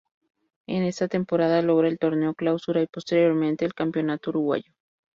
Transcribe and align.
En 0.65 0.81
esta 0.81 1.07
temporada 1.07 1.61
logra 1.61 1.87
el 1.87 1.99
Torneo 1.99 2.33
Clausura 2.33 2.81
y 2.81 2.87
posteriormente 2.87 3.65
el 3.65 3.75
Campeonato 3.75 4.31
Uruguayo. 4.31 4.73